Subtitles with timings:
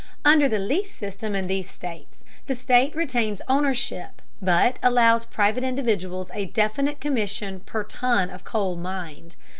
[0.25, 6.31] Under the lease system in these states, the state retains ownership, but allows private individuals
[6.33, 9.35] a definite commission per ton of coal mined.